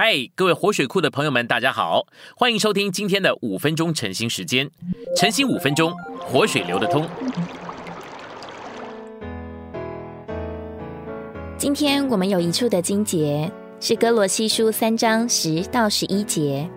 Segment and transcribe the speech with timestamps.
[0.00, 2.06] 嗨，各位活水库的朋友们，大家好，
[2.36, 4.70] 欢迎收听今天的五分钟晨兴时间。
[5.16, 7.04] 晨兴五分钟，活水流得通。
[11.56, 13.50] 今天我们有一处的经节
[13.80, 16.70] 是哥罗西书三章十到十一节，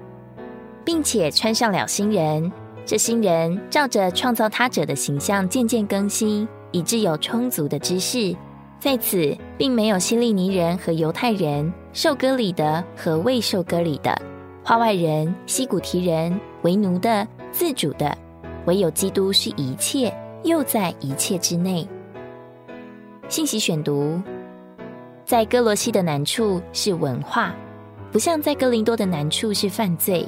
[0.84, 2.52] 并且穿上了新人。
[2.88, 8.36] 这新人照着创造他者的形象渐渐更新，以致有充足的知识。
[8.82, 11.72] 在此，并没有希利尼人和犹太人。
[11.94, 14.20] 受割礼的和未受割礼的，
[14.64, 18.18] 化外人、西古提人，为奴的、自主的，
[18.66, 20.12] 唯有基督是一切，
[20.44, 21.88] 又在一切之内。
[23.30, 24.20] 信息选读：
[25.26, 27.54] 在哥罗西的难处是文化，
[28.12, 30.28] 不像在哥林多的难处是犯罪。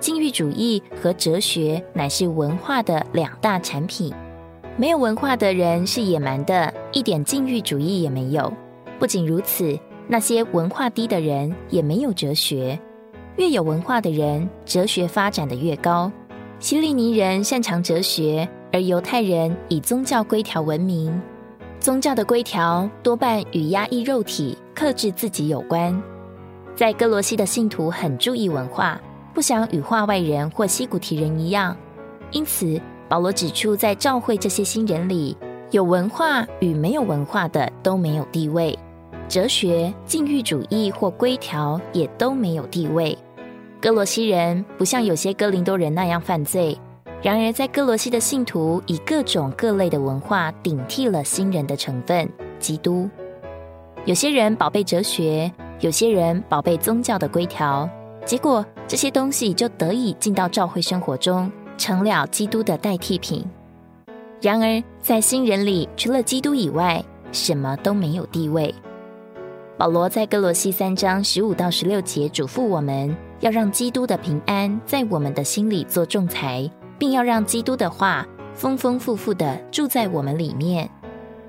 [0.00, 4.12] 禁欲主义和哲学乃是文化的两大产品。
[4.76, 8.52] 没有文化的人是野蛮的，一点禁欲主义也没有。
[8.98, 9.78] 不仅如此。
[10.08, 12.78] 那些文化低的人也没有哲学，
[13.36, 16.10] 越有文化的人，哲学发展的越高。
[16.58, 21.22] 希利尼人擅长哲学，而犹太人以宗教规条闻名。
[21.78, 26.02] 宗教的规条多半与压抑肉体、克制自己有关。
[26.74, 29.00] 在哥罗西的信徒很注意文化，
[29.32, 31.74] 不想与化外人或西古提人一样。
[32.32, 32.78] 因此，
[33.12, 35.36] 保罗指出，在教会这些新人里，
[35.70, 38.74] 有文化与没有文化的都没有地位。
[39.28, 43.14] 哲学、禁欲主义或规条也都没有地位。
[43.82, 46.74] 哥罗西人不像有些哥林多人那样犯罪，
[47.20, 52.26] 然而在哥罗西的信徒以各种各类的文化顶替了新人的成分——
[52.58, 53.10] 基督。
[54.06, 57.86] 有些人宝贝哲学，有些人宝贝宗教的规条，
[58.24, 61.52] 结果这些东西就得以进到教会生活中，
[61.82, 63.44] 成了基督的代替品。
[64.40, 68.72] 然而在新人里，除了基督以外，什么都没有地位。
[69.76, 78.24] 保罗在哥罗西三章十五到十六节嘱咐我们，要让基督的平安在我们的心里做仲裁，并要让基督的话
[78.54, 80.88] 丰丰富富的住在我们里面。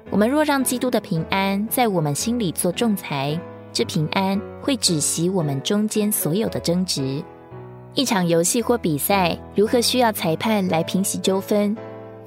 [0.09, 3.39] 我们若让基督的平安在我们心里做仲裁，
[3.71, 7.23] 这平安会止息我们中间所有的争执。
[7.95, 11.77] 一场游戏或比赛，如何需要裁判来平息纠纷？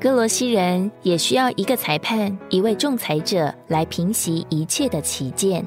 [0.01, 5.67] 哥罗西人也需要一个裁判，一位仲裁者来平息一切的旗舰。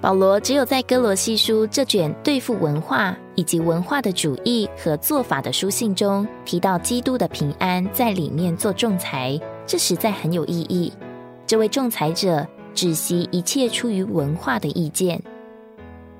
[0.00, 10.92] 保罗只有在哥罗西书这卷对付文化以及文化的主义和做法的书信中提到基督的平安在里面做仲裁，这实在很有意义。
[11.46, 15.22] 这位仲裁者止息一切出于文化的意见。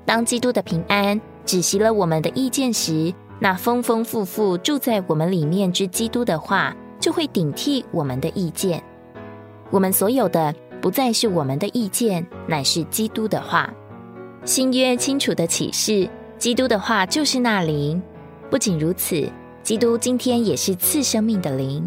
[0.05, 8.83] 当基督的平安止息了我们的意见时，那丰丰富富住在我们里面之基督的话就会顶替我们的意见。
[9.71, 10.53] 我们所有的。
[10.81, 13.73] 不再是我们的意见，乃是基督的话。
[14.43, 16.07] 新约清楚的启示，
[16.37, 17.99] 基督的话就是那灵。
[18.51, 19.27] 不仅如此，
[19.63, 21.83] 基督今天也是赐生命的灵。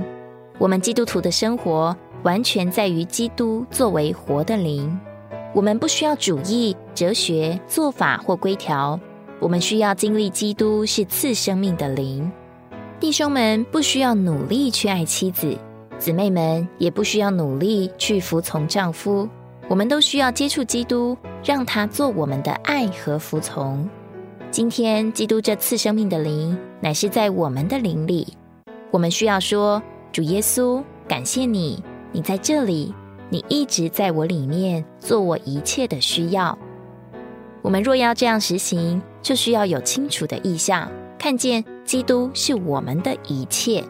[0.59, 4.99] 我们基督徒的生活完全在于基督作为活的灵。
[5.55, 8.99] 我们不需要主义、哲学、做法或规条，
[9.41, 12.31] 我们需要经历基督是赐生命的灵。
[12.99, 15.57] 弟兄们不需要努力去爱妻子。
[15.99, 19.29] 姊妹们也不需要努力去服从丈夫，
[19.67, 23.89] 我们都需要接触基督，让他做我们的爱和服从。
[24.51, 28.29] 今天，基督这次生命的灵乃是在我们的灵里，
[28.93, 29.83] 我们需要说
[30.13, 31.83] ：“主耶稣，感谢你，
[32.13, 32.95] 你在这里，
[33.29, 36.57] 你一直在我里面做我一切的需要。”
[37.63, 43.85] 我们若要这样实行，就需要有清楚的意向，看见基督是我们的一切。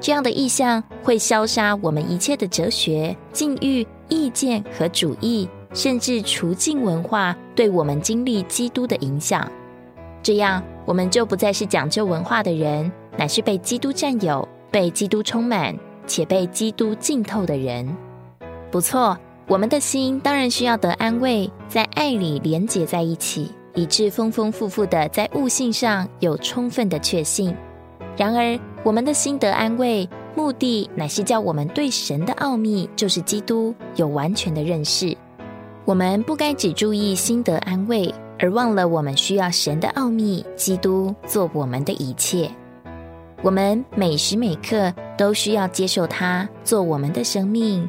[0.00, 9.50] 这样的意象会消杀我们一切的哲学、禁欲、意见和主义，甚至除尽文化对我们经历基督的影响。
[10.22, 15.74] 这样，我们就不再是讲究文化的人，乃是被基督占有、被基督充满
[16.06, 17.96] 且被基督浸透的人。
[18.70, 19.16] 不错，
[19.48, 27.54] 我们的心当然需要得安慰，在爱里连结在一起，以致丰丰富富的在悟性上有充分的确信。
[28.16, 35.16] 然而，我们的心得安慰，目的乃是叫我们对神的奥秘，就是基督，有完全的认识。
[35.84, 42.50] 我们不该只注意心得安慰，而忘了我们需要神的奥秘，基督做我们的一切。
[43.42, 47.88] 我们每时每刻都需要接受他做我们的生命，